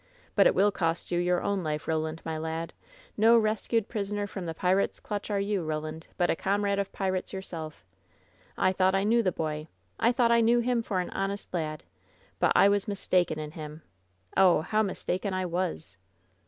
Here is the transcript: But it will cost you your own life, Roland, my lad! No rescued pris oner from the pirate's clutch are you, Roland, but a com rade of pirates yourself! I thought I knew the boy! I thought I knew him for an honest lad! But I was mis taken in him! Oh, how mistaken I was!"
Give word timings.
But 0.33 0.47
it 0.47 0.55
will 0.55 0.71
cost 0.71 1.11
you 1.11 1.19
your 1.19 1.43
own 1.43 1.63
life, 1.63 1.87
Roland, 1.87 2.23
my 2.25 2.35
lad! 2.35 2.73
No 3.17 3.37
rescued 3.37 3.87
pris 3.87 4.11
oner 4.11 4.25
from 4.25 4.47
the 4.47 4.55
pirate's 4.55 4.99
clutch 4.99 5.29
are 5.29 5.39
you, 5.39 5.61
Roland, 5.63 6.07
but 6.17 6.31
a 6.31 6.35
com 6.35 6.63
rade 6.65 6.79
of 6.79 6.91
pirates 6.91 7.33
yourself! 7.33 7.85
I 8.57 8.71
thought 8.71 8.95
I 8.95 9.03
knew 9.03 9.21
the 9.21 9.31
boy! 9.31 9.67
I 9.99 10.11
thought 10.11 10.31
I 10.31 10.41
knew 10.41 10.57
him 10.59 10.81
for 10.81 10.99
an 11.01 11.11
honest 11.11 11.53
lad! 11.53 11.83
But 12.39 12.53
I 12.55 12.67
was 12.67 12.87
mis 12.87 13.07
taken 13.07 13.37
in 13.37 13.51
him! 13.51 13.83
Oh, 14.35 14.61
how 14.61 14.81
mistaken 14.81 15.35
I 15.35 15.45
was!" 15.45 15.97